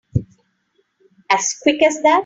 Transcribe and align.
As 1.29 1.53
quick 1.61 1.83
as 1.83 2.01
that? 2.01 2.19